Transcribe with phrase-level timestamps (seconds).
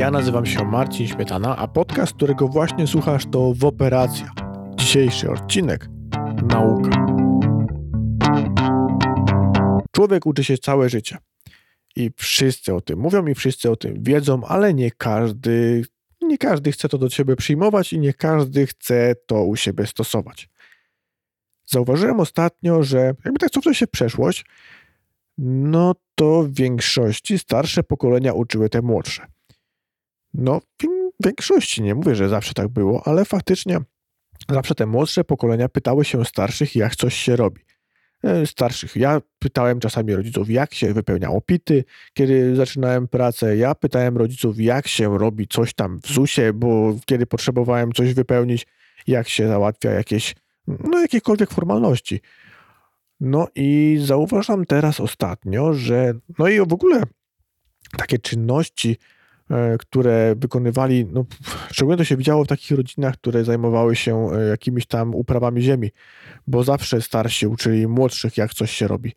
[0.00, 4.32] Ja nazywam się Marcin Śmietana, a podcast, którego właśnie słuchasz, to Woperacja.
[4.76, 5.88] Dzisiejszy odcinek
[6.48, 7.06] Nauka.
[9.92, 11.18] Człowiek uczy się całe życie.
[11.96, 15.84] I wszyscy o tym mówią i wszyscy o tym wiedzą, ale nie każdy,
[16.22, 20.48] nie każdy chce to do siebie przyjmować i nie każdy chce to u siebie stosować.
[21.66, 24.44] Zauważyłem ostatnio, że jakby tak cofnąć się w przeszłość,
[25.38, 29.26] no to w większości starsze pokolenia uczyły te młodsze.
[30.34, 30.60] No,
[31.20, 33.78] w większości, nie mówię, że zawsze tak było, ale faktycznie
[34.48, 37.60] zawsze te młodsze pokolenia pytały się starszych, jak coś się robi.
[38.22, 38.96] E, starszych.
[38.96, 41.84] Ja pytałem czasami rodziców, jak się wypełniało pity,
[42.14, 43.56] kiedy zaczynałem pracę.
[43.56, 48.66] Ja pytałem rodziców, jak się robi coś tam w ZUS-ie, bo kiedy potrzebowałem coś wypełnić,
[49.06, 50.34] jak się załatwia jakieś,
[50.66, 52.20] no jakiekolwiek formalności.
[53.20, 57.02] No i zauważam teraz ostatnio, że no i w ogóle
[57.98, 58.96] takie czynności,
[59.78, 61.24] które wykonywali, no,
[61.72, 65.90] szczególnie to się widziało w takich rodzinach, które zajmowały się e, jakimiś tam uprawami ziemi,
[66.46, 69.12] bo zawsze starsi uczyli młodszych, jak coś się robi.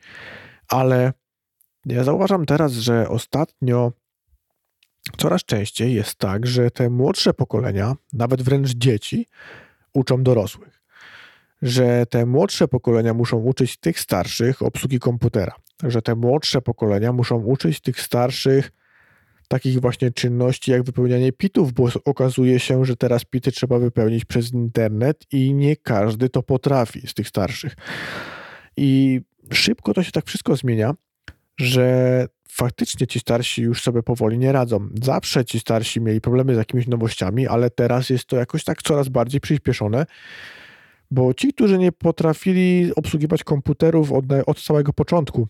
[0.68, 1.14] Ale
[1.86, 3.92] ja zauważam teraz, że ostatnio
[5.18, 9.28] coraz częściej jest tak, że te młodsze pokolenia, nawet wręcz dzieci,
[9.94, 10.84] uczą dorosłych
[11.64, 17.36] że te młodsze pokolenia muszą uczyć tych starszych obsługi komputera, że te młodsze pokolenia muszą
[17.36, 18.72] uczyć tych starszych
[19.48, 24.54] takich właśnie czynności jak wypełnianie pitów, bo okazuje się, że teraz pity trzeba wypełnić przez
[24.54, 27.76] internet i nie każdy to potrafi z tych starszych.
[28.78, 30.94] I szybko to się tak wszystko zmienia,
[31.58, 34.90] że faktycznie ci starsi już sobie powoli nie radzą.
[35.04, 39.10] Zawsze ci starsi mieli problemy z jakimiś nowościami, ale teraz jest to jakoś tak coraz
[39.10, 40.06] bardziej przyspieszone
[41.14, 44.60] bo ci, którzy nie potrafili obsługiwać komputerów od, od
[44.96, 45.48] początku,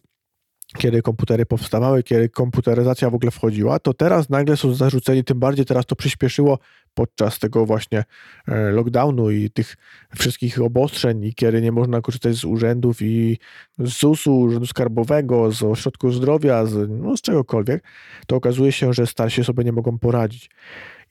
[0.77, 5.65] kiedy komputery powstawały, kiedy komputeryzacja w ogóle wchodziła, to teraz nagle są zarzuceni, tym bardziej
[5.65, 6.59] teraz to przyspieszyło
[6.93, 8.03] podczas tego właśnie
[8.47, 9.75] e, lockdownu i tych
[10.15, 13.37] wszystkich obostrzeń i kiedy nie można korzystać z urzędów i
[13.79, 17.83] z ZUS-u, Urzędu Skarbowego, z ośrodku zdrowia, z, no, z czegokolwiek,
[18.27, 20.49] to okazuje się, że starsi sobie nie mogą poradzić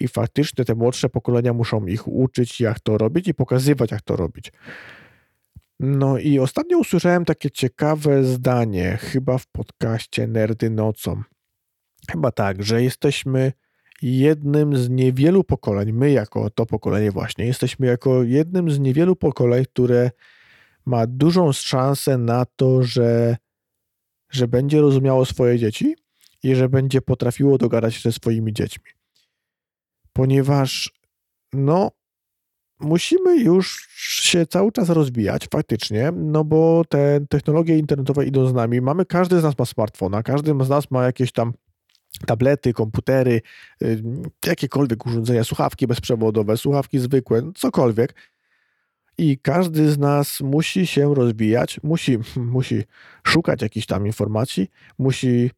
[0.01, 4.17] i faktycznie te młodsze pokolenia muszą ich uczyć, jak to robić i pokazywać, jak to
[4.17, 4.53] robić.
[5.83, 11.23] No i ostatnio usłyszałem takie ciekawe zdanie, chyba w podcaście Nerdy Nocą.
[12.11, 13.53] Chyba tak, że jesteśmy
[14.03, 19.65] jednym z niewielu pokoleń, my jako to pokolenie właśnie, jesteśmy jako jednym z niewielu pokoleń,
[19.65, 20.11] które
[20.87, 23.37] ma dużą szansę na to, że,
[24.31, 25.95] że będzie rozumiało swoje dzieci
[26.43, 28.85] i że będzie potrafiło dogadać się ze swoimi dziećmi
[30.13, 30.93] ponieważ
[31.53, 31.91] no,
[32.83, 38.81] musimy już się cały czas rozwijać faktycznie, no bo te technologie internetowe idą z nami.
[38.81, 41.53] Mamy, każdy z nas ma smartfona, każdy z nas ma jakieś tam
[42.27, 43.41] tablety, komputery,
[43.83, 44.03] y,
[44.47, 48.15] jakiekolwiek urządzenia, słuchawki bezprzewodowe, słuchawki zwykłe, cokolwiek.
[49.19, 52.83] I każdy z nas musi się rozwijać, musi, musi
[53.27, 54.69] szukać jakichś tam informacji,
[54.99, 55.51] musi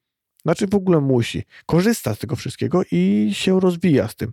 [0.43, 1.43] znaczy w ogóle musi.
[1.67, 4.33] Korzysta z tego wszystkiego i się rozwija z tym.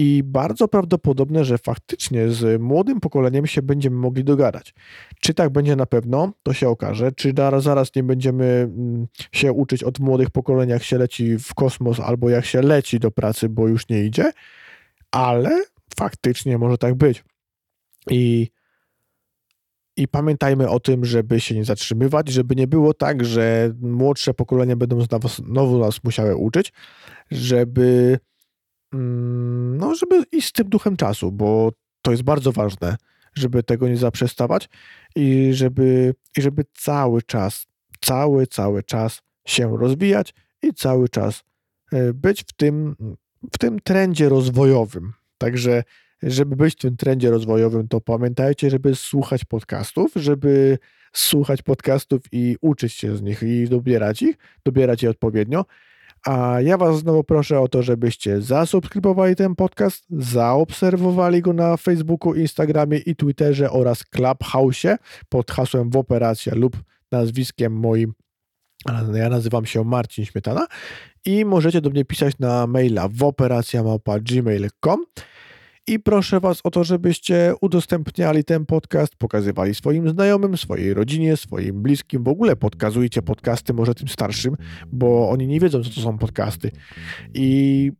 [0.00, 4.74] I bardzo prawdopodobne, że faktycznie z młodym pokoleniem się będziemy mogli dogadać.
[5.20, 7.12] Czy tak będzie na pewno, to się okaże.
[7.12, 12.00] Czy zaraz nie będziemy mm, się uczyć od młodych pokoleń, jak się leci w kosmos,
[12.00, 14.32] albo jak się leci do pracy, bo już nie idzie,
[15.10, 15.64] ale
[15.98, 17.24] faktycznie może tak być.
[18.10, 18.48] I
[19.96, 24.76] i pamiętajmy o tym, żeby się nie zatrzymywać, żeby nie było tak, że młodsze pokolenia
[24.76, 24.98] będą
[25.28, 26.72] znowu nas musiały uczyć,
[27.30, 28.18] żeby,
[28.92, 31.72] no, żeby iść z tym duchem czasu, bo
[32.02, 32.96] to jest bardzo ważne,
[33.34, 34.68] żeby tego nie zaprzestawać
[35.16, 37.66] i żeby, i żeby cały czas,
[38.00, 41.44] cały, cały czas się rozwijać i cały czas
[41.92, 42.96] e, być w tym,
[43.52, 45.12] w tym trendzie rozwojowym.
[45.38, 45.82] Także
[46.22, 50.78] żeby być w tym trendzie rozwojowym, to pamiętajcie, żeby słuchać podcastów, żeby
[51.12, 55.64] słuchać podcastów i uczyć się z nich i dobierać ich, dobierać je odpowiednio.
[56.28, 62.34] A ja Was znowu proszę o to, żebyście zasubskrybowali ten podcast, zaobserwowali go na Facebooku,
[62.34, 64.86] Instagramie i Twitterze oraz Clubhouse
[65.28, 66.76] pod hasłem Woperacja lub
[67.12, 68.12] nazwiskiem moim.
[69.14, 70.66] Ja nazywam się Marcin Śmietana
[71.24, 75.04] i możecie do mnie pisać na maila woperacjamałpa.gmail.com
[75.88, 81.82] i proszę Was o to, żebyście udostępniali ten podcast, pokazywali swoim znajomym, swojej rodzinie, swoim
[81.82, 82.24] bliskim.
[82.24, 84.56] W ogóle podkazujcie podcasty może tym starszym,
[84.92, 86.70] bo oni nie wiedzą, co to są podcasty.
[87.34, 87.92] I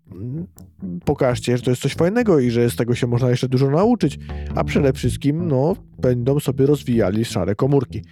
[1.05, 4.19] pokażcie, że to jest coś fajnego i że z tego się można jeszcze dużo nauczyć,
[4.55, 8.03] a przede wszystkim no, będą sobie rozwijali szare komórki.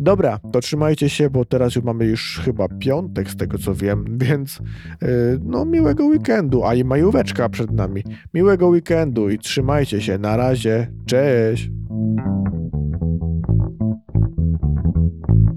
[0.00, 4.04] Dobra, to trzymajcie się, bo teraz już mamy już chyba piątek z tego co wiem,
[4.18, 4.60] więc
[5.02, 5.08] yy,
[5.42, 8.04] no miłego weekendu, a i majóweczka przed nami.
[8.34, 11.70] Miłego weekendu i trzymajcie się, na razie, cześć!